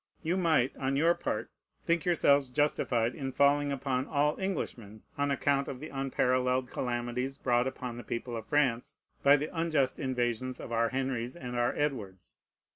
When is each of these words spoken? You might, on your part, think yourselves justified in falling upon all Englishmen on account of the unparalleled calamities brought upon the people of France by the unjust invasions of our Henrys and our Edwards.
You 0.23 0.35
might, 0.35 0.75
on 0.77 0.95
your 0.95 1.13
part, 1.13 1.51
think 1.85 2.05
yourselves 2.05 2.49
justified 2.49 3.13
in 3.13 3.31
falling 3.31 3.71
upon 3.71 4.07
all 4.07 4.35
Englishmen 4.39 5.03
on 5.15 5.29
account 5.29 5.67
of 5.67 5.79
the 5.79 5.89
unparalleled 5.89 6.71
calamities 6.71 7.37
brought 7.37 7.67
upon 7.67 7.97
the 7.97 8.03
people 8.03 8.35
of 8.35 8.47
France 8.47 8.97
by 9.21 9.37
the 9.37 9.55
unjust 9.55 9.99
invasions 9.99 10.59
of 10.59 10.71
our 10.71 10.89
Henrys 10.89 11.35
and 11.35 11.55
our 11.55 11.75
Edwards. 11.75 12.35